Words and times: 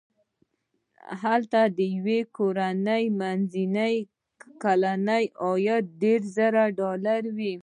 هلته 1.23 1.61
د 1.77 1.79
یوې 1.95 2.19
کورنۍ 2.37 3.03
منځنی 3.19 3.95
کلنی 4.63 5.25
عاید 5.43 5.85
دېرش 6.01 6.25
زره 6.37 6.63
ډالر 6.79 7.23
دی. 7.37 7.53